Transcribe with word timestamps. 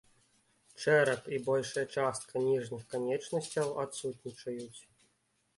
Чэрап 0.85 1.27
і 1.35 1.39
большая 1.49 1.83
частка 1.97 2.33
ніжніх 2.47 2.83
канечнасцяў 2.95 3.67
адсутнічаюць. 3.85 4.81